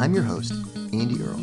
[0.00, 0.54] I'm your host,
[0.94, 1.36] Andy Earle.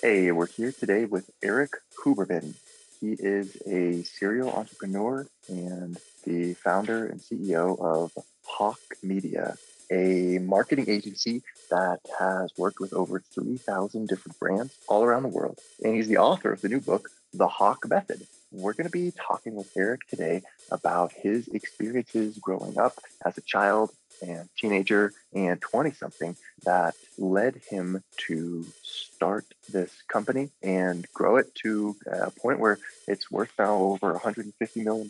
[0.00, 2.54] Hey, we're here today with Erik Huberman.
[3.00, 8.12] He is a serial entrepreneur and the founder and CEO of
[8.44, 9.56] Hawke Media,
[9.90, 15.58] a marketing agency that has worked with over 3,000 different brands all around the world.
[15.82, 18.24] And he's the author of the new book, The Hawke Method.
[18.52, 23.40] We're going to be talking with Erik today about his experiences growing up as a
[23.40, 23.90] child
[24.22, 31.54] and teenager and 20 something that led him to start this company and grow it
[31.56, 34.52] to a point where it's worth now over $150
[34.84, 35.08] million.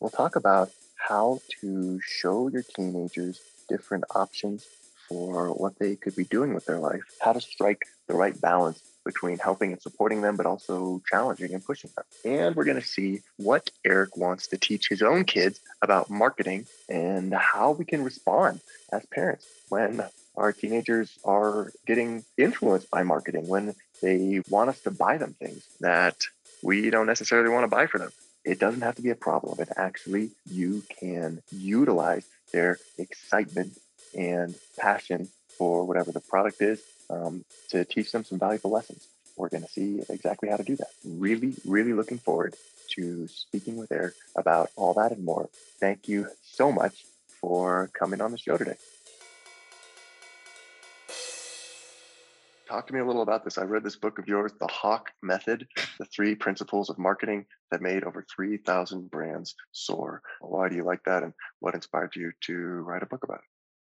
[0.00, 4.66] We'll talk about how to show your teenagers different options
[5.08, 8.80] for what they could be doing with their life, how to strike the right balance
[9.04, 12.04] between helping and supporting them, but also challenging and pushing them.
[12.24, 16.66] And we're going to see what Erik wants to teach his own kids about marketing
[16.88, 18.60] and how we can respond
[18.92, 20.04] as parents when
[20.36, 25.64] our teenagers are getting influenced by marketing, when they want us to buy them things
[25.80, 26.16] that
[26.62, 28.10] we don't necessarily want to buy for them.
[28.44, 29.60] It doesn't have to be a problem.
[29.60, 33.78] It actually, you can utilize their excitement
[34.16, 35.28] and passion
[35.58, 39.06] for whatever the product is um, to teach them some valuable lessons.
[39.36, 40.88] We're going to see exactly how to do that.
[41.04, 42.54] Really, really looking forward
[42.90, 45.48] to speaking with Erik about all that and more.
[45.78, 47.04] Thank you so much
[47.40, 48.76] for coming on the show today.
[52.68, 53.58] Talk to me a little about this.
[53.58, 55.66] I read this book of yours, The Hawke Method,
[55.98, 60.22] the three principles of marketing that made over 3,000 brands soar.
[60.40, 61.24] Why do you like that?
[61.24, 63.44] And what inspired you to write a book about it?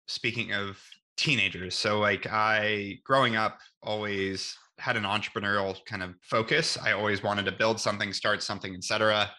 [0.06, 0.80] Speaking of
[1.18, 6.78] teenagers, so like I, growing up, always had an entrepreneurial kind of focus.
[6.78, 9.30] I always wanted to build something, start something, etc.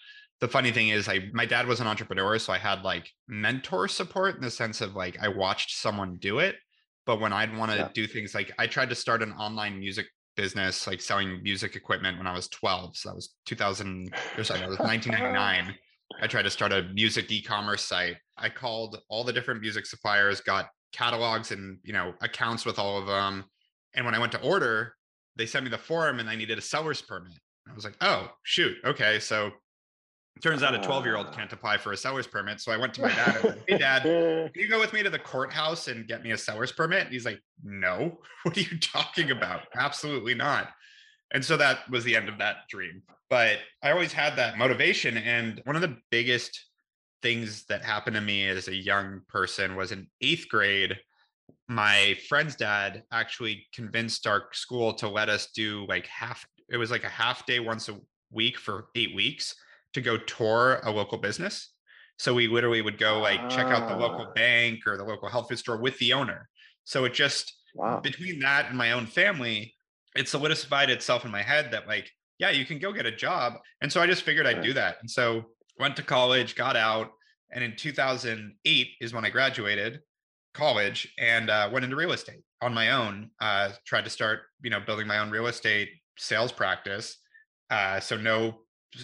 [0.41, 3.87] The funny thing is, I my dad was an entrepreneur, so I had like mentor
[3.87, 6.55] support in the sense of like I watched someone do it
[7.09, 7.89] but when I'd want to yeah.
[7.91, 12.19] do things like I tried to start an online music business, like selling music equipment
[12.19, 12.95] when I was 12.
[12.95, 15.75] So that was 2000 or sorry, that was 1999.
[16.21, 18.17] I tried to start a music e-commerce site.
[18.37, 22.97] I called all the different music suppliers, got catalogs and you know accounts with all
[22.97, 23.45] of them.
[23.95, 24.93] And when I went to order,
[25.35, 27.37] they sent me the form and I needed a seller's permit.
[27.69, 29.19] I was like, oh shoot, okay.
[29.19, 29.51] So
[30.41, 31.33] Turns out a 12 year old ah.
[31.33, 32.61] can't apply for a seller's permit.
[32.61, 34.03] So I went to my dad and said, Hey, dad,
[34.53, 37.03] can you go with me to the courthouse and get me a seller's permit?
[37.03, 39.63] And he's like, No, what are you talking about?
[39.75, 40.69] Absolutely not.
[41.33, 43.03] And so that was the end of that dream.
[43.29, 45.17] But I always had that motivation.
[45.17, 46.68] And one of the biggest
[47.21, 50.97] things that happened to me as a young person was in eighth grade.
[51.67, 56.91] My friend's dad actually convinced our school to let us do like half, it was
[56.91, 57.99] like a half day once a
[58.31, 59.55] week for eight weeks
[59.93, 61.71] to go tour a local business.
[62.17, 64.33] So we literally would go like check out the local ah.
[64.33, 66.49] bank or the local health food store with the owner.
[66.83, 67.99] So it just wow.
[67.99, 69.73] between that and my own family,
[70.15, 73.53] it solidified itself in my head that like, yeah, you can go get a job.
[73.81, 74.97] And so I just figured I'd do that.
[75.01, 75.45] And so
[75.79, 77.11] went to college, got out,
[77.51, 80.01] and in 2008 is when I graduated
[80.53, 83.31] college and uh, went into real estate on my own.
[83.39, 87.17] Uh, tried to start, you know, building my own real estate sales practice.
[87.69, 88.59] Uh, so no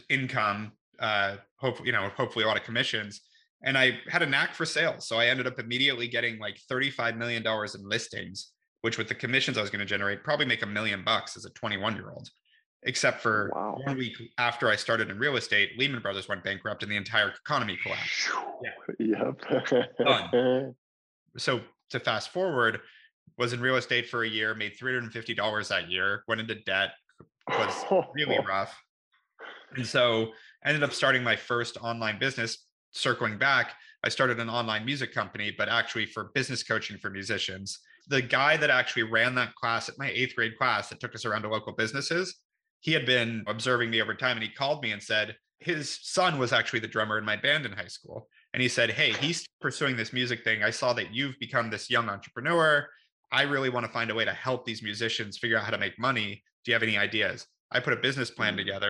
[0.09, 3.21] income, uh, hopefully, you know, hopefully a lot of commissions.
[3.63, 5.07] And I had a knack for sales.
[5.07, 9.57] So I ended up immediately getting like $35 million in listings, which with the commissions
[9.57, 12.29] I was going to generate, probably make a million bucks as a 21 year old.
[12.87, 13.79] Except for wow.
[13.83, 17.29] one week after I started in real estate, Lehman Brothers went bankrupt and the entire
[17.29, 18.29] economy collapsed.
[18.99, 19.31] Yeah.
[19.99, 20.75] Yep.
[21.37, 22.79] so to fast forward,
[23.37, 26.91] was in real estate for a year, made $350 that year, went into debt,
[27.49, 27.85] was
[28.15, 28.79] really rough.
[29.75, 30.31] And so
[30.63, 32.65] I ended up starting my first online business.
[32.91, 33.73] Circling back,
[34.05, 37.79] I started an online music company, but actually for business coaching for musicians.
[38.07, 41.25] The guy that actually ran that class at my eighth grade class that took us
[41.25, 42.35] around to local businesses,
[42.85, 46.37] he had been observing me over time and he called me and said, his son
[46.37, 48.27] was actually the drummer in my band in high school.
[48.53, 50.61] And he said, Hey, he's pursuing this music thing.
[50.61, 52.87] I saw that you've become this young entrepreneur.
[53.31, 55.79] I really want to find a way to help these musicians figure out how to
[55.79, 56.43] make money.
[56.63, 57.47] Do you have any ideas?
[57.71, 58.57] I put a business plan mm.
[58.57, 58.89] together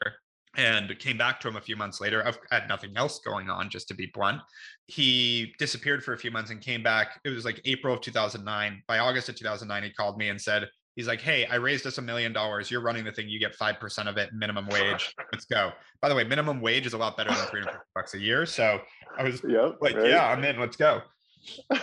[0.57, 2.21] and came back to him a few months later.
[2.27, 4.41] I've had nothing else going on, just to be blunt.
[4.88, 7.21] He disappeared for a few months and came back.
[7.24, 8.83] It was like April of 2009.
[8.89, 11.97] By August of 2009, he called me and said, He's like, Hey, I raised us
[11.97, 12.71] a million dollars.
[12.71, 13.27] You're running the thing.
[13.27, 15.13] You get 5% of it, minimum wage.
[15.33, 15.71] Let's go.
[16.01, 18.45] By the way, minimum wage is a lot better than 300 bucks a year.
[18.45, 18.80] So
[19.18, 20.09] I was yep, like, right.
[20.09, 20.59] Yeah, I'm in.
[20.59, 21.01] Let's go.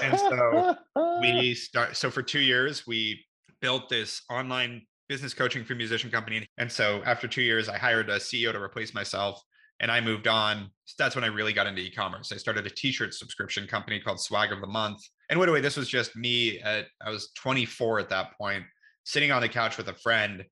[0.00, 0.76] And so
[1.20, 1.96] we start.
[1.96, 3.24] So for two years, we
[3.60, 6.46] built this online business coaching for musician company.
[6.58, 9.42] And so after two years, I hired a CEO to replace myself
[9.80, 10.70] and I moved on.
[10.86, 12.32] So that's when I really got into e-commerce.
[12.32, 15.00] I started a t-shirt subscription company called Swag of the Month.
[15.28, 18.64] And by the way, this was just me at I was 24 at that point,
[19.04, 20.44] sitting on the couch with a friend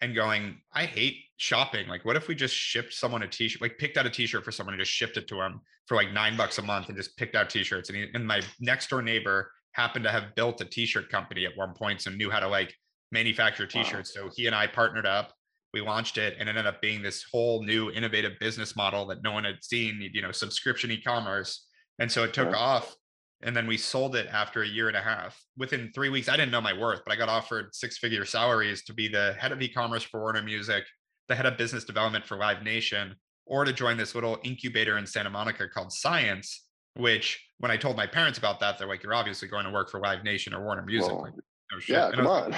[0.00, 1.88] and going, I hate shopping.
[1.88, 4.52] Like, what if we just shipped someone a t-shirt, like picked out a t-shirt for
[4.52, 7.16] someone and just shipped it to them for like nine bucks a month and just
[7.16, 7.88] picked out t-shirts.
[7.88, 11.56] And, he, and my next door neighbor happened to have built a t-shirt company at
[11.56, 12.74] one point, so knew how to like
[13.10, 14.16] manufacture t-shirts.
[14.16, 14.28] Wow.
[14.28, 15.32] So he and I partnered up.
[15.74, 19.22] We launched it and it ended up being this whole new innovative business model that
[19.22, 21.66] no one had seen, you know, subscription e-commerce.
[21.98, 22.56] And so it took yeah.
[22.56, 22.94] off.
[23.42, 25.40] And then we sold it after a year and a half.
[25.56, 28.92] Within three weeks, I didn't know my worth, but I got offered six-figure salaries to
[28.92, 30.84] be the head of e-commerce for Warner Music,
[31.28, 33.14] the head of business development for Live Nation,
[33.46, 36.64] or to join this little incubator in Santa Monica called Science,
[36.94, 39.88] which when I told my parents about that, they're like, you're obviously going to work
[39.88, 41.12] for Live Nation or Warner Music.
[41.12, 41.34] Like,
[41.74, 41.96] Oh shit.
[41.96, 42.50] Yeah, come on.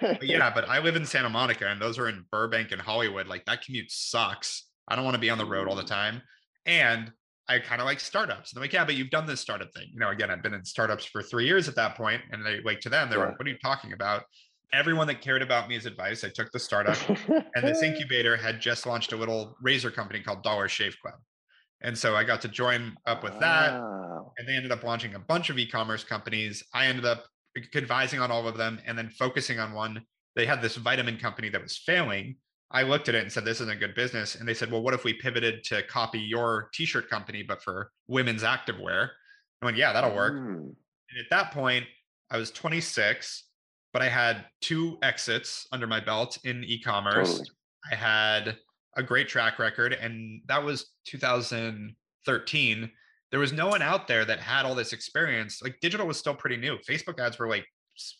[0.00, 3.26] but yeah, but I live in Santa Monica and those are in Burbank and Hollywood.
[3.26, 4.64] Like that commute sucks.
[4.88, 5.88] I don't want to be on the road all the mm.
[5.88, 6.22] time.
[6.66, 7.12] And
[7.48, 8.52] I kind of like startups.
[8.52, 9.88] And they're like, yeah, but you've done this startup thing.
[9.92, 12.60] You know, again, I've been in startups for three years at that point, And they
[12.64, 14.24] like to them, they were like, what are you talking about?
[14.72, 16.96] Everyone that cared about me as advice, I took the startup.
[17.28, 21.14] and this incubator had just launched a little razor company called Dollar Shave Club.
[21.82, 23.74] And so I got to join up with that.
[24.38, 26.62] And they ended up launching a bunch of e-commerce companies.
[26.72, 27.24] I ended up
[27.76, 30.02] advising on all of them and then focusing on one.
[30.34, 32.36] They had this vitamin company that was failing.
[32.74, 34.34] I looked at it and said, This isn't a good business.
[34.34, 37.62] And they said, Well, what if we pivoted to copy your t shirt company, but
[37.62, 39.10] for women's activewear?
[39.62, 40.34] I went, Yeah, that'll work.
[40.34, 40.74] Mm.
[41.10, 41.86] And at that point,
[42.30, 43.44] I was 26,
[43.92, 47.30] but I had two exits under my belt in e commerce.
[47.30, 47.50] Totally.
[47.90, 48.56] I had
[48.96, 52.90] a great track record, and that was 2013
[53.34, 55.60] there was no one out there that had all this experience.
[55.60, 56.78] Like digital was still pretty new.
[56.88, 57.66] Facebook ads were like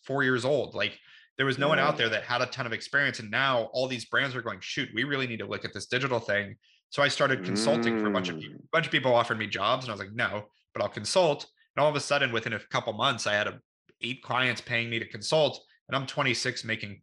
[0.04, 0.74] four years old.
[0.74, 0.98] Like
[1.36, 3.18] there was no one out there that had a ton of experience.
[3.18, 5.86] And now all these brands are going, shoot, we really need to look at this
[5.86, 6.56] digital thing.
[6.90, 8.00] So I started consulting mm.
[8.00, 8.60] for a bunch of people.
[8.60, 11.46] A bunch of people offered me jobs, and I was like, no, but I'll consult.
[11.74, 13.58] And all of a sudden, within a couple months, I had a,
[14.00, 17.02] eight clients paying me to consult, and I'm 26 making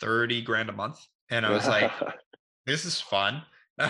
[0.00, 0.98] 30 grand a month.
[1.28, 1.90] And I was like,
[2.66, 3.42] this is fun.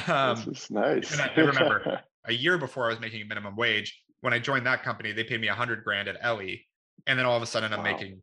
[0.08, 1.12] Um, this is nice.
[1.12, 4.02] and I, I remember a year before I was making a minimum wage.
[4.22, 6.66] When I joined that company, they paid me hundred grand at Ellie.
[7.06, 7.92] And then all of a sudden I'm wow.
[7.92, 8.20] making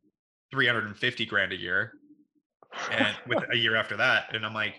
[0.53, 1.93] 350 grand a year.
[2.91, 4.75] And with a year after that, and I'm like,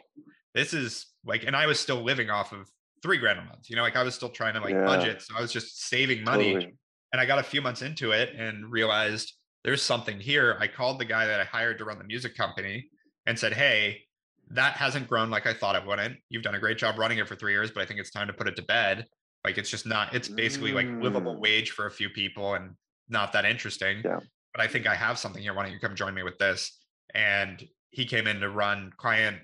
[0.55, 2.69] this is like, and I was still living off of
[3.03, 4.85] three grand a month, you know, like I was still trying to like yeah.
[4.85, 5.21] budget.
[5.21, 6.55] So I was just saving money.
[6.55, 6.75] Totally.
[7.13, 9.35] And I got a few months into it and realized
[9.65, 10.57] there's something here.
[10.61, 12.89] I called the guy that I hired to run the music company
[13.27, 14.03] and said, Hey,
[14.51, 16.17] that hasn't grown like I thought it wouldn't.
[16.29, 18.27] You've done a great job running it for three years, but I think it's time
[18.27, 19.07] to put it to bed.
[19.45, 21.41] Like it's just not, it's basically like livable mm.
[21.41, 22.71] wage for a few people and
[23.09, 24.03] not that interesting.
[24.05, 24.21] Yeah.
[24.55, 25.55] But I think I have something here.
[25.55, 26.79] Why don't you come join me with this?
[27.15, 29.39] And he came in to run client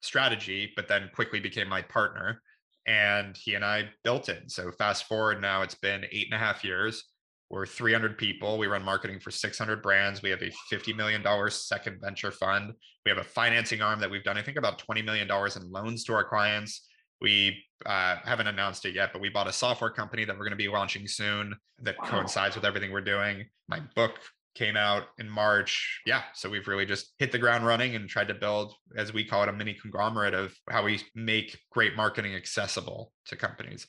[0.00, 2.42] strategy, but then quickly became my partner.
[2.86, 4.50] And he and I built it.
[4.50, 7.04] So fast forward now, it's been eight and a half years.
[7.50, 8.58] We're 300 people.
[8.58, 10.22] We run marketing for 600 brands.
[10.22, 12.72] We have a $50 million second venture fund.
[13.04, 16.04] We have a financing arm that we've done, I think, about $20 million in loans
[16.04, 16.86] to our clients.
[17.20, 20.52] We uh, haven't announced it yet, but we bought a software company that we're going
[20.52, 22.08] to be launching soon that wow.
[22.08, 23.44] coincides with everything we're doing.
[23.68, 24.12] My book
[24.60, 26.02] came out in March.
[26.04, 26.20] Yeah.
[26.34, 29.42] So we've really just hit the ground running and tried to build, as we call
[29.42, 33.86] it, a mini conglomerate of how we make great marketing accessible to companies.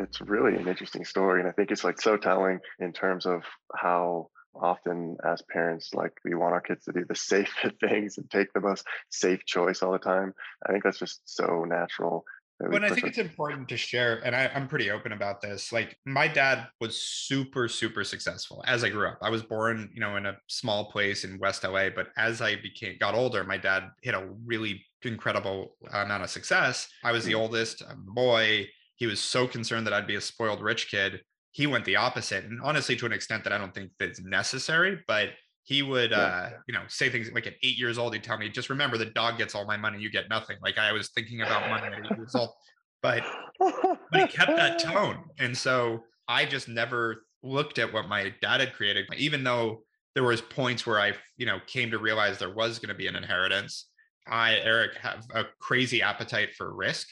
[0.00, 1.40] it's really an interesting story.
[1.40, 3.42] And I think it's like so telling in terms of
[3.76, 8.30] how often as parents like we want our kids to do the safe things and
[8.30, 10.32] take the most safe choice all the time
[10.66, 12.24] i think that's just so natural
[12.60, 15.72] but I think it's important to share, and I, am pretty open about this.
[15.72, 19.18] Like my dad was super, super successful as I grew up.
[19.22, 22.56] I was born, you know, in a small place in West LA, but as I
[22.56, 26.88] became got older, my dad hit a really incredible amount of success.
[27.04, 27.42] I was the hmm.
[27.42, 31.20] oldest boy he was so concerned that I'd be a spoiled rich kid.
[31.58, 35.00] He went the opposite, and honestly, to an extent that I don't think that's necessary,
[35.06, 35.30] but
[35.64, 36.16] he would yeah.
[36.16, 38.96] uh you know say things like at eight years old he'd tell me just remember
[38.96, 41.94] the dog gets all my money you get nothing like i was thinking about money
[41.94, 42.48] at eight years old
[43.02, 43.22] but
[43.58, 48.60] but he kept that tone and so I just never looked at what my dad
[48.60, 49.82] had created, even though
[50.14, 53.06] there was points where I, you know, came to realize there was going to be
[53.06, 53.86] an inheritance.
[54.26, 57.08] I, Eric, have a crazy appetite for risk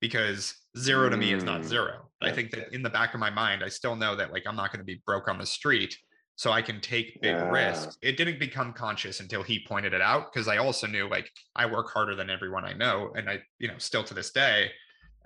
[0.00, 2.10] because zero to me is not Mm, zero.
[2.20, 4.56] I think that in the back of my mind, I still know that like I'm
[4.56, 5.96] not going to be broke on the street.
[6.36, 7.50] So I can take big Yeah.
[7.50, 7.98] risks.
[8.00, 11.66] It didn't become conscious until he pointed it out because I also knew like I
[11.66, 13.12] work harder than everyone I know.
[13.16, 14.70] And I, you know, still to this day.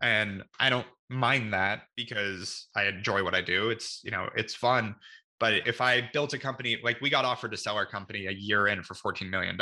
[0.00, 3.68] And I don't mind that because I enjoy what I do.
[3.68, 4.94] It's, you know, it's fun.
[5.38, 8.32] But if I built a company, like we got offered to sell our company a
[8.32, 9.58] year in for $14 million,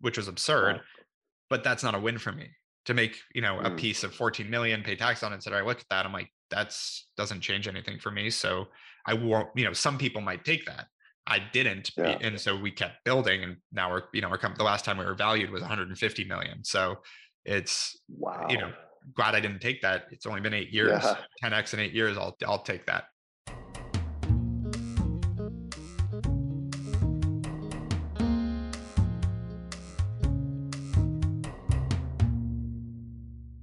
[0.00, 0.80] which was absurd,
[1.48, 2.48] but that's not a win for me
[2.86, 3.76] to make, you know, a Mm.
[3.78, 5.42] piece of 14 million, pay tax on it.
[5.42, 8.30] So I look at that, I'm like, that's doesn't change anything for me.
[8.30, 8.68] So
[9.06, 10.86] I won't, you know, some people might take that.
[11.26, 11.90] I didn't.
[11.96, 12.18] Yeah.
[12.20, 14.96] And so we kept building and now we're, you know, our company, the last time
[14.98, 16.62] we were valued was 150 million.
[16.64, 17.02] So
[17.44, 18.46] it's Wow.
[18.48, 18.72] you know,
[19.14, 20.06] glad I didn't take that.
[20.12, 21.16] It's only been eight years, Yeah.
[21.42, 22.16] 10x in eight years.
[22.16, 23.04] I'll I'll take that.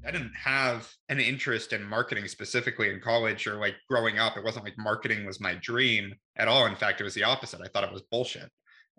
[0.06, 4.38] I didn't have an interest in marketing specifically in college or like growing up.
[4.38, 6.66] It wasn't like marketing was my dream at all.
[6.66, 7.62] In fact, it was the opposite.
[7.64, 8.50] I thought it was bullshit.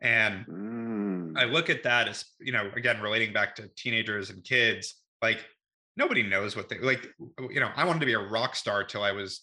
[0.00, 4.42] And Mm, I look at that as, you know, again, relating back to teenagers and
[4.44, 5.44] kids, like
[5.96, 7.06] nobody knows what they like,
[7.50, 9.42] you know, I wanted to be a rock star till I was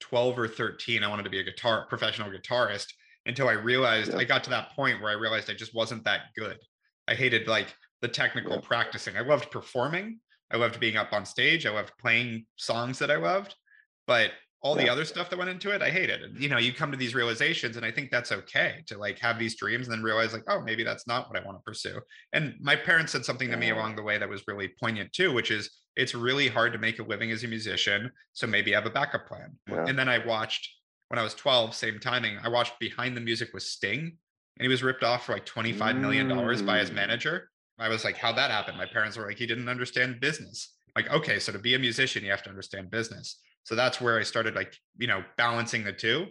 [0.00, 1.02] 12 or 13.
[1.02, 2.86] I wanted to be a guitar professional guitarist
[3.26, 4.18] until I realized Yeah.
[4.18, 6.58] I got to that point where I realized I just wasn't that good.
[7.08, 8.60] I hated like the technical Yeah.
[8.62, 9.16] practicing.
[9.16, 10.20] I loved performing.
[10.52, 11.66] I loved being up on stage.
[11.66, 13.54] I loved playing songs that I loved,
[14.06, 14.30] but
[14.62, 16.22] all the other stuff that went into it, I hated.
[16.22, 19.18] And you know, you come to these realizations, and I think that's okay to like
[19.20, 21.62] have these dreams and then realize like, oh, maybe that's not what I want to
[21.62, 22.00] pursue.
[22.32, 25.32] And my parents said something to me along the way that was really poignant too,
[25.32, 28.10] which is it's really hard to make a living as a musician.
[28.32, 29.56] So maybe have a backup plan.
[29.68, 29.84] Yeah.
[29.86, 30.68] And then I watched
[31.08, 34.68] when I was 12, same timing, I watched Behind the Music with Sting, and he
[34.68, 36.28] was ripped off for like $25 million
[36.66, 36.94] by his Mm.
[36.94, 37.50] manager.
[37.78, 38.76] I was like, how'd that happen?
[38.76, 40.74] My parents were like, he didn't understand business.
[40.94, 43.38] Like, okay, so to be a musician, you have to understand business.
[43.64, 46.26] So that's where I started like, you know, balancing the two.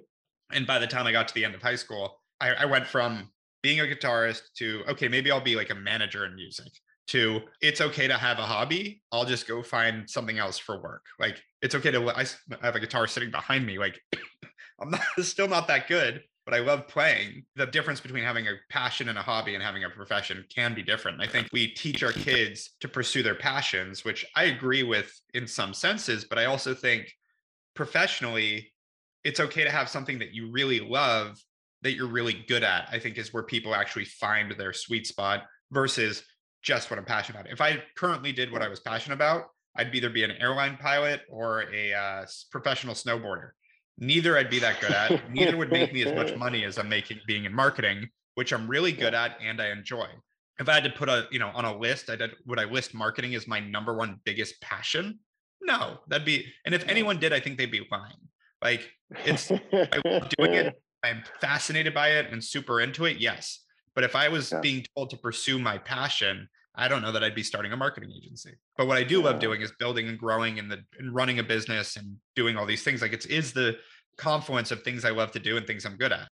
[0.52, 2.88] And by the time I got to the end of high school, I, I went
[2.88, 3.30] from
[3.62, 6.72] being a guitarist to, okay, maybe I'll be like a manager in music
[7.08, 9.02] to it's okay to have a hobby.
[9.12, 11.04] I'll just go find something else for work.
[11.20, 12.26] Like it's okay to, I
[12.62, 13.78] have a guitar sitting behind me.
[13.78, 14.00] Like
[14.82, 17.44] I'm not still not that good, but I love playing.
[17.56, 20.84] The difference between having a passion and a hobby and having a profession can be
[20.84, 21.20] different.
[21.20, 25.48] I think we teach our kids to pursue their passions, which I agree with in
[25.48, 27.12] some senses, but I also think
[27.76, 28.72] professionally,
[29.24, 31.40] it's okay to have something that you really love
[31.82, 32.88] that you're really good at.
[32.92, 36.24] I think is where people actually find their sweet spot versus
[36.62, 37.52] just what I'm passionate about.
[37.52, 41.22] If I currently did what I was passionate about, I'd either be an airline pilot
[41.30, 43.50] or a uh, professional snowboarder.
[43.98, 45.32] Neither I'd be that good at.
[45.32, 48.68] Neither would make me as much money as I'm making being in marketing, which I'm
[48.68, 50.08] really good at and I enjoy.
[50.60, 52.66] If I had to put a, you know, on a list, I did, would I
[52.66, 55.20] list marketing as my number one biggest passion?
[55.62, 58.14] No, that'd be, and if anyone did, I think they'd be lying.
[58.62, 58.90] Like
[59.26, 60.82] it's I love doing it.
[61.04, 63.18] I'm fascinated by it and super into it.
[63.18, 63.62] Yes.
[63.94, 64.60] But if I was Yeah.
[64.62, 68.12] being told to pursue my passion, I don't know that I'd be starting a marketing
[68.16, 68.56] agency.
[68.78, 71.44] But what I do love doing is building and growing and the and running a
[71.44, 73.02] business and doing all these things.
[73.02, 73.78] Like it's is the
[74.18, 76.28] confluence of things I love to do and things I'm good at.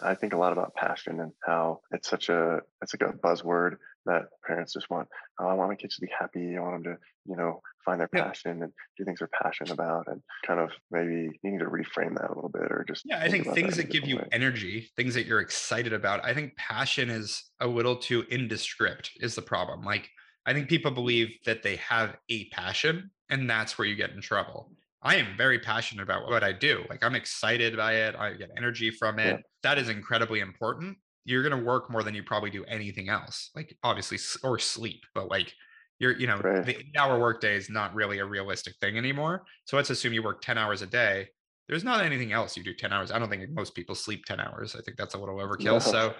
[0.00, 3.76] I think a lot about passion and how it's such a it's like a buzzword
[4.08, 5.08] that parents just want.
[5.38, 6.56] Oh, I want my kids to be happy.
[6.56, 8.24] I want them to, you know, find their Yeah.
[8.24, 12.30] passion and do things they're passionate about, and kind of maybe needing to reframe that
[12.30, 14.16] a little bit, or just Yeah, I think about things in a that give you
[14.16, 14.28] way.
[14.32, 16.24] energy, things that you're excited about.
[16.24, 19.82] I think passion is a little too indescript is the problem.
[19.82, 20.10] Like
[20.46, 24.20] I think people believe that they have a passion and that's where you get in
[24.20, 24.72] trouble.
[25.02, 26.84] I am very passionate about what I do.
[26.90, 28.16] Like I'm excited by it.
[28.16, 29.36] I get energy from it.
[29.36, 29.42] Yeah.
[29.62, 30.98] That is incredibly important.
[31.28, 33.50] You're going to work more than you probably do anything else.
[33.54, 35.54] Like obviously or sleep, but like
[35.98, 36.64] you're, you know, Right.
[36.64, 39.44] the eight hour workday is not really a realistic thing anymore.
[39.64, 41.28] So let's assume you work 10 hours a day
[41.68, 43.10] there's not anything else you do 10 hours.
[43.10, 44.74] I don't think most people sleep 10 hours.
[44.74, 45.82] I think that's a little overkill.
[45.82, 45.82] No.
[45.82, 46.14] So,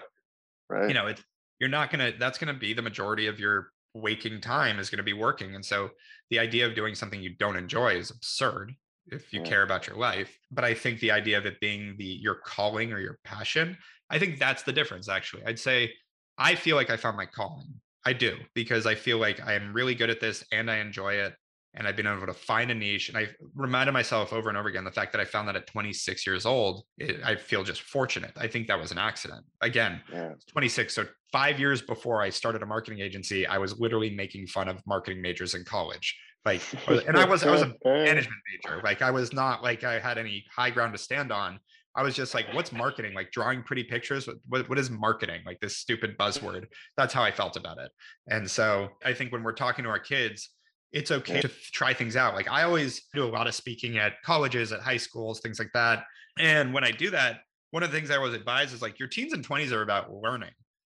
[0.69, 0.89] right?
[0.89, 1.23] you know, it's
[1.59, 5.13] you're not gonna that's gonna be the majority of your waking time is gonna be
[5.13, 5.55] working.
[5.55, 5.91] And so
[6.29, 8.73] the idea of doing something you don't enjoy is absurd
[9.07, 9.43] if you Yeah.
[9.43, 10.37] care about your life.
[10.51, 13.77] But I think the idea of it being the your calling or your passion,
[14.09, 15.43] I think that's the difference actually.
[15.45, 15.93] I'd say
[16.37, 17.67] I feel like I found my calling.
[18.05, 21.13] I do because I feel like I am really good at this and I enjoy
[21.13, 21.33] it
[21.75, 23.09] and I've been able to find a niche.
[23.09, 25.67] And I reminded myself over and over again the fact that I found that at
[25.67, 28.31] 26 years old, it, I feel just fortunate.
[28.37, 29.45] I think that was an accident.
[29.61, 30.93] Again, yeah, 26.
[30.93, 34.81] So five years before I started a marketing agency, I was literally making fun of
[34.87, 36.17] marketing majors in college.
[36.45, 38.81] Like, and I was I was a management major.
[38.83, 41.59] Like, I was not like I had any high ground to stand on.
[41.95, 43.13] I was just like, what's marketing?
[43.13, 44.27] Like drawing pretty pictures.
[44.27, 45.41] What, what, what is marketing?
[45.45, 46.65] Like this stupid buzzword.
[46.97, 47.91] That's how I felt about it.
[48.27, 50.49] And so I think when we're talking to our kids,
[50.91, 52.35] it's okay to try things out.
[52.35, 55.71] Like I always do a lot of speaking at colleges, at high schools, things like
[55.73, 56.03] that.
[56.37, 57.41] And when I do that,
[57.71, 60.11] one of the things I always advise is like your teens and 20s are about
[60.11, 60.51] learning,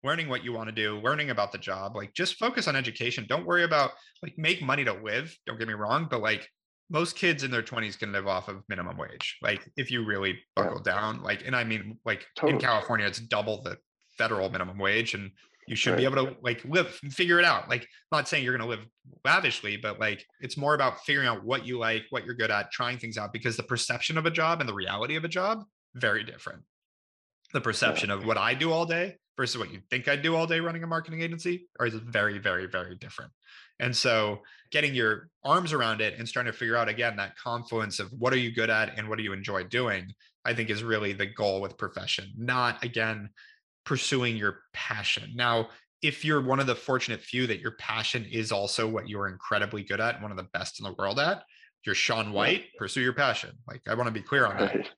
[0.04, 1.96] learning what you want to do, learning about the job.
[1.96, 3.26] Like just focus on education.
[3.28, 3.90] Don't worry about
[4.22, 5.36] like make money to live.
[5.46, 6.48] Don't get me wrong, but like
[6.92, 9.38] most kids in their 20s can live off of minimum wage.
[9.42, 10.92] Like if you really buckle yeah.
[10.92, 12.54] down, like, and I mean, like totally.
[12.54, 13.78] in California, it's double the
[14.18, 15.14] federal minimum wage.
[15.14, 15.30] And
[15.66, 15.98] you should right.
[15.98, 18.76] be able to like live figure it out like I'm not saying you're going to
[18.76, 18.86] live
[19.24, 22.72] lavishly but like it's more about figuring out what you like what you're good at
[22.72, 25.62] trying things out because the perception of a job and the reality of a job
[25.94, 26.62] very different
[27.52, 28.16] the perception yeah.
[28.16, 30.82] of what i do all day versus what you think I'd do all day running
[30.82, 33.32] a marketing agency are very very very different
[33.80, 37.98] and so getting your arms around it and starting to figure out again that confluence
[37.98, 40.12] of what are you good at and what do you enjoy doing
[40.44, 43.30] i think is really the goal with profession not again
[43.84, 45.32] pursuing your passion.
[45.34, 45.68] Now,
[46.02, 49.82] if you're one of the fortunate few that your passion is also what you're incredibly
[49.82, 51.42] good at, one of the best in the world at,
[51.84, 53.50] you're Shaun White, pursue your passion.
[53.68, 54.88] Like I want to be clear on that.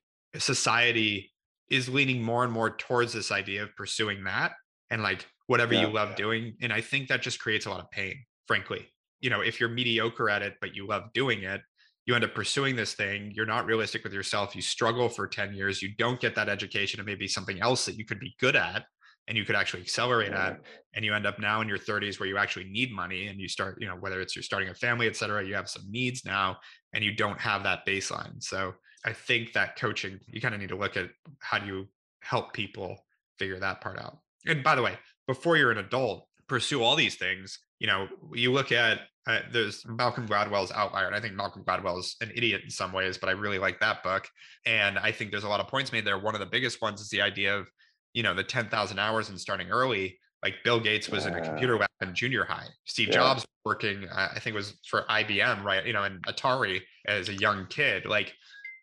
[0.41, 1.33] Society
[1.71, 4.53] is leaning more and more towards this idea of pursuing that
[4.91, 5.83] and like whatever yeah.
[5.83, 6.55] you love doing.
[6.61, 8.15] And I think that just creates a lot of pain,
[8.47, 8.87] frankly.
[9.21, 11.63] You know, if you're mediocre at it, but you love doing it,
[12.07, 15.55] you end up pursuing this thing you're not realistic with yourself you struggle for 10
[15.55, 18.57] years you don't get that education and maybe something else that you could be good
[18.57, 18.85] at
[19.29, 20.49] and you could actually accelerate yeah.
[20.49, 20.61] at
[20.95, 23.49] and you end up now in your 30s where you actually need money and you
[23.49, 26.25] start you know whether it's you're starting a family et cetera you have some needs
[26.25, 26.57] now
[26.93, 28.73] and you don't have that baseline so
[29.05, 31.09] i think that coaching you kind of need to look at
[31.41, 31.87] how do you
[32.21, 32.97] help people
[33.39, 37.17] figure that part out and by the way before you're an adult pursue all these
[37.17, 41.65] things you know you look at uh, there's Malcolm Gladwell's Outlier, and I think Malcolm
[41.65, 44.29] Gladwell is an idiot in some ways, but I really like that book.
[44.67, 46.19] And I think there's a lot of points made there.
[46.19, 47.67] One of the biggest ones is the idea of,
[48.15, 50.19] you know, the 10,000 hours and starting early.
[50.43, 51.33] Like Bill Gates was yeah.
[51.33, 52.67] in a computer lab in junior high.
[52.85, 53.15] Steve yeah.
[53.15, 55.85] Jobs working, uh, I think it was for IBM, right?
[55.87, 58.05] You know, and Atari as a young kid.
[58.05, 58.35] Like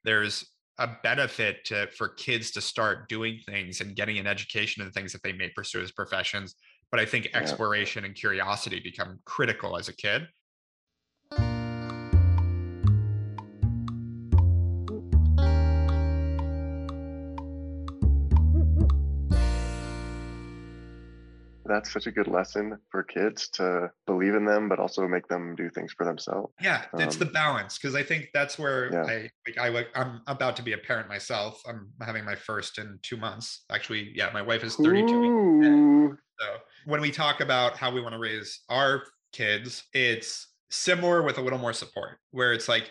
[0.04, 0.46] there's
[0.80, 5.12] a benefit to, for kids to start doing things and getting an education in things
[5.12, 6.56] that they may pursue as professions
[6.92, 10.28] but I think exploration and curiosity become critical as a kid.
[21.72, 25.56] That's such a good lesson for kids to believe in them, but also make them
[25.56, 26.54] do things for themselves.
[26.62, 29.28] Yeah, it's um, the balance because I think that's where yeah.
[29.62, 29.88] I like.
[29.96, 31.62] I I'm about to be a parent myself.
[31.68, 33.64] I'm having my first in two months.
[33.72, 35.14] Actually, yeah, my wife is 32.
[35.14, 36.18] Ooh.
[36.40, 36.48] So
[36.86, 41.42] when we talk about how we want to raise our kids, it's similar with a
[41.42, 42.90] little more support, where it's like,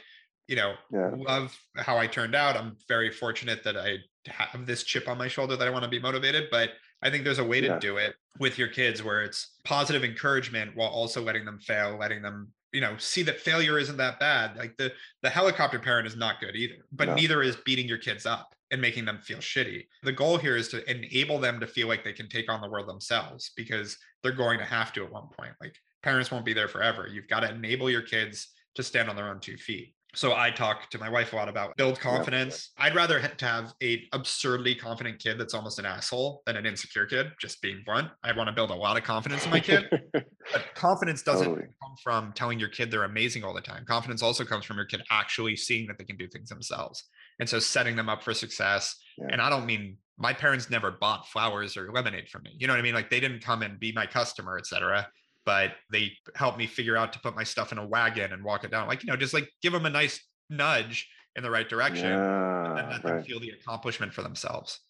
[0.49, 1.11] you know, yeah.
[1.15, 2.57] love how I turned out.
[2.57, 5.91] I'm very fortunate that I have this chip on my shoulder that I want to
[5.91, 6.71] be motivated, but
[7.03, 7.79] I think there's a way to yeah.
[7.79, 12.23] do it with your kids where it's positive encouragement while also letting them fail, letting
[12.23, 16.17] them you know see that failure isn't that bad like the the helicopter parent is
[16.17, 17.15] not good either but no.
[17.15, 20.69] neither is beating your kids up and making them feel shitty the goal here is
[20.69, 24.33] to enable them to feel like they can take on the world themselves because they're
[24.33, 27.41] going to have to at one point like parents won't be there forever you've got
[27.41, 30.99] to enable your kids to stand on their own two feet so I talk to
[30.99, 32.73] my wife a lot about build confidence.
[32.79, 37.07] I'd rather to have a absurdly confident kid that's almost an asshole than an insecure
[37.07, 37.29] kid.
[37.41, 39.89] Just being blunt, I want to build a lot of confidence in my kid.
[40.13, 41.67] but confidence doesn't totally.
[41.83, 43.85] come from telling your kid they're amazing all the time.
[43.87, 47.05] Confidence also comes from your kid actually seeing that they can do things themselves,
[47.39, 48.97] and so setting them up for success.
[49.19, 49.29] Yeah.
[49.31, 52.55] And I don't mean my parents never bought flowers or lemonade from me.
[52.59, 52.95] You know what I mean?
[52.95, 55.07] Like they didn't come and be my customer, etc
[55.45, 58.65] but they helped me figure out to put my stuff in a wagon and walk
[58.65, 58.89] it down.
[58.89, 62.79] Like, you know, just like give them a nice nudge in the right direction yeah,
[62.79, 63.15] and let right.
[63.15, 64.81] them feel the accomplishment for themselves.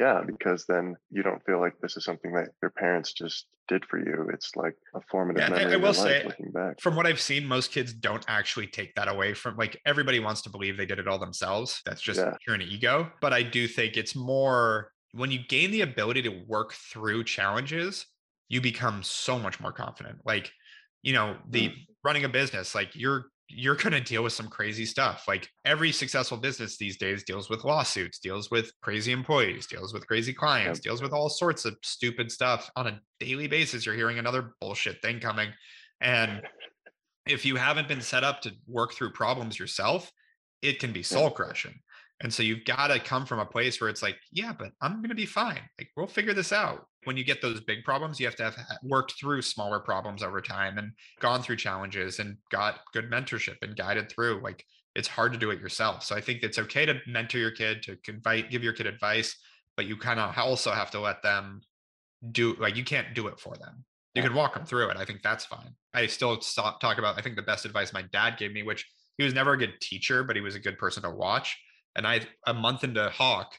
[0.00, 3.84] Yeah, because then you don't feel like this is something that your parents just did
[3.84, 4.28] for you.
[4.32, 5.72] It's like a formative yeah, memory.
[5.72, 6.80] I, I will say, looking back.
[6.80, 10.42] from what I've seen, most kids don't actually take that away from like everybody wants
[10.42, 11.80] to believe they did it all themselves.
[11.86, 12.34] That's just yeah.
[12.44, 13.10] pure ego.
[13.20, 18.06] But I do think it's more when you gain the ability to work through challenges,
[18.48, 20.18] you become so much more confident.
[20.24, 20.50] Like,
[21.02, 21.74] you know, the mm.
[22.02, 25.24] running a business, like you're you're going to deal with some crazy stuff.
[25.28, 30.06] Like every successful business these days deals with lawsuits, deals with crazy employees, deals with
[30.06, 33.84] crazy clients, deals with all sorts of stupid stuff on a daily basis.
[33.84, 35.50] You're hearing another bullshit thing coming.
[36.00, 36.42] And
[37.26, 40.10] if you haven't been set up to work through problems yourself,
[40.62, 41.74] it can be soul crushing.
[42.20, 44.96] And so you've got to come from a place where it's like, yeah, but I'm
[44.96, 45.60] going to be fine.
[45.78, 46.86] Like we'll figure this out.
[47.04, 50.40] When you get those big problems, you have to have worked through smaller problems over
[50.40, 54.40] time and gone through challenges and got good mentorship and guided through.
[54.42, 54.64] Like
[54.94, 56.02] it's hard to do it yourself.
[56.02, 59.36] So I think it's okay to mentor your kid, to invite, give your kid advice,
[59.76, 61.60] but you kind of also have to let them
[62.32, 63.84] do like you can't do it for them.
[64.14, 64.96] You can walk them through it.
[64.96, 65.74] I think that's fine.
[65.92, 68.88] I still talk about I think the best advice my dad gave me, which
[69.18, 71.58] he was never a good teacher, but he was a good person to watch.
[71.96, 73.58] And I a month into Hawke,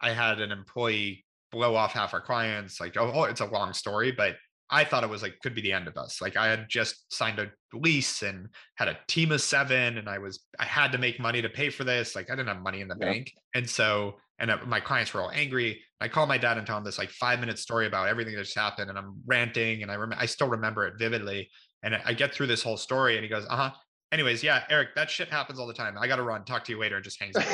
[0.00, 1.25] I had an employee
[1.56, 2.80] blow off half our clients.
[2.80, 4.36] Like, oh, oh, it's a long story, but
[4.68, 6.20] I thought it was like could be the end of us.
[6.20, 10.18] Like I had just signed a lease and had a team of seven, and I
[10.18, 12.14] was I had to make money to pay for this.
[12.14, 13.06] Like I didn't have money in the yeah.
[13.06, 15.80] bank, and so and uh, my clients were all angry.
[16.00, 18.42] I call my dad and tell him this like five minute story about everything that
[18.42, 21.48] just happened, and I'm ranting, and I remember I still remember it vividly.
[21.82, 23.70] And I get through this whole story, and he goes, "Uh huh."
[24.12, 25.96] Anyways, yeah, Erik, that shit happens all the time.
[25.98, 26.44] I got to run.
[26.44, 27.44] Talk to you later, and just hangs up.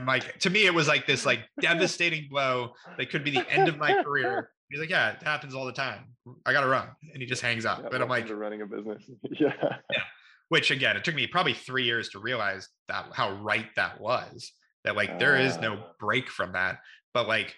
[0.00, 3.30] And I'm like, to me, it was like this like devastating blow that could be
[3.30, 4.50] the end of my career.
[4.70, 6.04] He's like, yeah, it happens all the time.
[6.46, 6.88] I got to run.
[7.12, 7.80] And he just hangs up.
[7.82, 9.02] Yeah, but I'm like, running a business.
[9.30, 9.52] yeah.
[9.60, 10.02] Yeah.
[10.48, 14.52] Which again, it took me probably three years to realize that how right that was.
[14.84, 15.92] That like there is no ah.
[15.98, 16.78] break from that.
[17.12, 17.54] But like,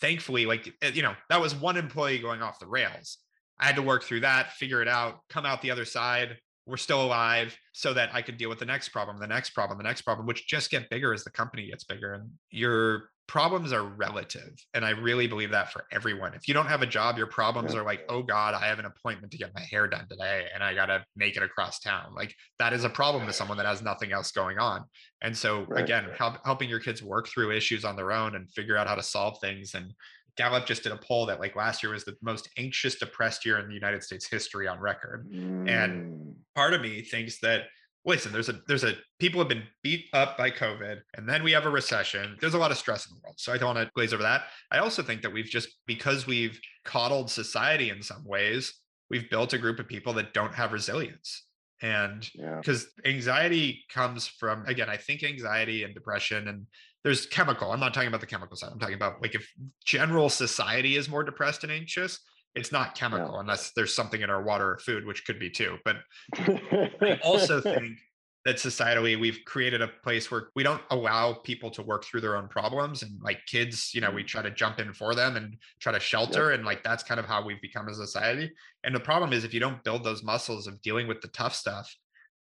[0.00, 3.18] thankfully, like eh, you know, that was one employee going off the rails.
[3.60, 6.38] I had to work through that, figure it out, come out the other side.
[6.66, 9.78] We're still alive so that I could deal with the next problem, the next problem,
[9.78, 12.12] the next problem, which just get bigger as the company gets bigger.
[12.14, 14.52] And you're problems are relative.
[14.74, 16.34] And I really believe that for everyone.
[16.34, 18.84] If you don't have a job, your problems are like, oh God, I have an
[18.84, 22.12] appointment to get my hair done today and I got to make it across town.
[22.14, 24.84] Like that is a problem to someone that has nothing else going on.
[25.22, 25.82] And so, right.
[25.82, 28.96] again, help, helping your kids work through issues on their own and figure out how
[28.96, 29.74] to solve things.
[29.74, 29.94] And
[30.36, 33.58] Gallup just did a poll that like last year was the most anxious, depressed year
[33.58, 35.28] in the United States history on record.
[35.30, 35.68] Mm.
[35.68, 37.64] And part of me thinks that
[38.04, 41.52] listen, there's a there's a people have been beat up by COVID, and then we
[41.52, 42.36] have a recession.
[42.40, 43.36] There's a lot of stress in the world.
[43.38, 44.44] So I don't want to glaze over that.
[44.70, 48.74] I also think that we've just because we've coddled society in some ways,
[49.10, 51.46] we've built a group of people that don't have resilience.
[51.82, 53.10] And because yeah.
[53.10, 56.66] anxiety comes from again, I think anxiety and depression and
[57.04, 57.72] there's chemical.
[57.72, 58.70] I'm not talking about the chemical side.
[58.72, 59.50] I'm talking about like if
[59.84, 62.20] general society is more depressed and anxious,
[62.54, 65.78] it's not chemical unless there's something in our water or food, which could be too.
[65.84, 65.96] But
[66.34, 67.98] I also think
[68.44, 72.36] that societally we've created a place where we don't allow people to work through their
[72.36, 74.26] own problems and like kids you know we mm.
[74.26, 76.58] try to jump in for them and try to shelter yep.
[76.58, 78.50] and like that's kind of how we've become a society
[78.84, 81.54] and the problem is if you don't build those muscles of dealing with the tough
[81.54, 81.94] stuff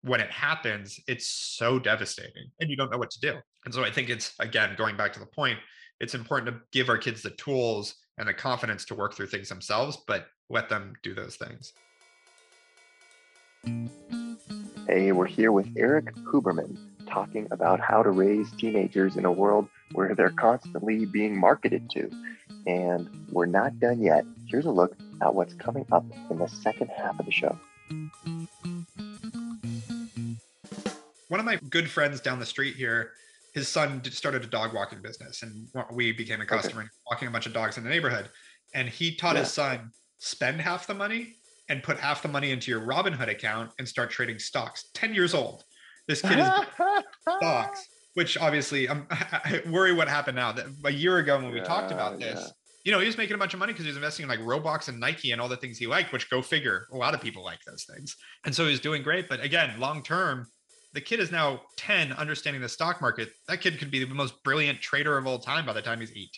[0.03, 3.35] when it happens it's so devastating and you don't know what to do
[3.69, 5.59] and so i think it's again going back to the point
[6.01, 9.49] it's important to give our kids the tools and the confidence to work through things
[9.49, 11.73] themselves, but let them do those things.
[14.87, 16.77] Hey, we're here with Erik Huberman
[17.07, 22.11] talking about how to raise teenagers in a world where they're constantly being marketed to.
[22.67, 24.25] And we're not done yet.
[24.47, 27.59] Here's a look at what's coming up in the second half of the show.
[31.29, 33.13] One of my good friends down the street here
[33.59, 36.91] his son started a dog walking business and we became a customer okay.
[37.11, 38.29] walking a bunch of dogs in the neighborhood
[38.75, 39.43] and he taught yeah.
[39.43, 41.35] his son spend half the money
[41.69, 45.35] and put half the money into your robinhood account and start trading stocks 10 years
[45.35, 45.65] old
[46.07, 46.49] this kid is
[47.39, 51.51] stocks which obviously um, I'm, i worry what happened now that a year ago when
[51.51, 52.51] we yeah, talked about this yeah.
[52.85, 54.41] you know he was making a bunch of money because he was investing in like
[54.41, 57.21] roblox and nike and all the things he liked which go figure a lot of
[57.21, 60.47] people like those things and so he's doing great but again long term
[60.93, 64.43] the kid is now 10 understanding the stock market that kid could be the most
[64.43, 66.29] brilliant trader of all time by the time he's 18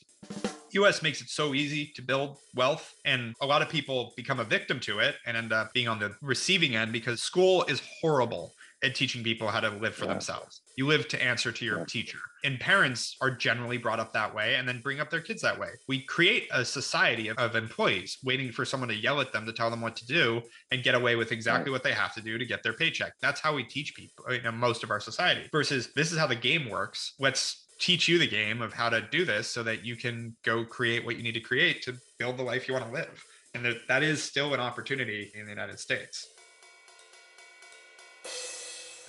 [0.73, 4.45] us makes it so easy to build wealth and a lot of people become a
[4.45, 8.53] victim to it and end up being on the receiving end because school is horrible
[8.83, 10.13] at teaching people how to live for yeah.
[10.13, 10.63] themselves.
[10.81, 12.21] You live to answer to your teacher.
[12.43, 15.61] And parents are generally brought up that way and then bring up their kids that
[15.61, 15.69] way.
[15.88, 19.53] We create a society of, of employees waiting for someone to yell at them to
[19.53, 20.40] tell them what to do
[20.71, 23.12] and get away with exactly what they have to do to get their paycheck.
[23.21, 26.27] That's how we teach people in uh, most of our society versus this is how
[26.27, 27.12] the game works.
[27.21, 30.64] Let's teach you the game of how to do this so that you can go
[30.64, 33.23] create what you need to create to build the life you want to live.
[33.55, 36.27] And that is still an opportunity in the United States.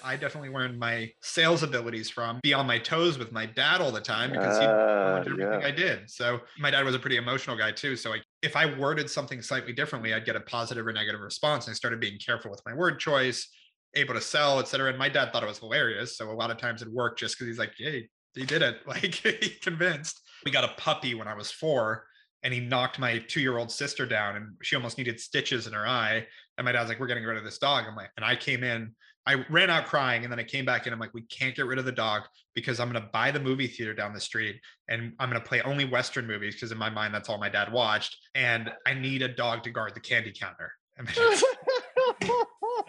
[0.03, 3.91] I definitely learned my sales abilities from be on my toes with my dad all
[3.91, 5.67] the time because he uh, everything yeah.
[5.67, 6.09] I did.
[6.09, 7.95] So my dad was a pretty emotional guy too.
[7.95, 11.67] So I, if I worded something slightly differently, I'd get a positive or negative response.
[11.67, 13.47] And I started being careful with my word choice,
[13.95, 14.89] able to sell, et cetera.
[14.89, 16.17] And my dad thought it was hilarious.
[16.17, 18.77] So a lot of times it worked just because he's like, hey, he did it.
[18.87, 20.21] Like he convinced.
[20.45, 22.05] We got a puppy when I was four
[22.43, 26.25] and he knocked my two-year-old sister down and she almost needed stitches in her eye.
[26.57, 27.85] And my dad's like, we're getting rid of this dog.
[27.87, 28.95] I'm like, and I came in
[29.27, 31.67] I ran out crying and then I came back and I'm like, we can't get
[31.67, 32.23] rid of the dog
[32.55, 35.47] because I'm going to buy the movie theater down the street and I'm going to
[35.47, 38.17] play only Western movies because in my mind, that's all my dad watched.
[38.33, 40.71] And I need a dog to guard the candy counter.
[40.97, 41.11] I, mean,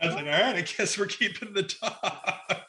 [0.02, 2.62] I was like, all right, I guess we're keeping the dog.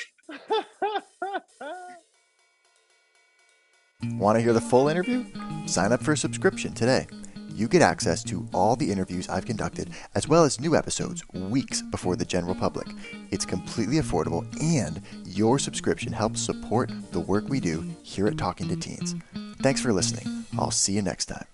[4.17, 5.26] Want to hear the full interview?
[5.65, 7.08] Sign up for a subscription today
[7.54, 11.82] you get access to all the interviews I've conducted, as well as new episodes weeks
[11.82, 12.88] before the general public.
[13.32, 18.68] It's completely affordable, and your subscription helps support the work we do here at Talking
[18.70, 19.16] to Teens.
[19.62, 20.46] Thanks for listening.
[20.58, 21.53] I'll see you next time.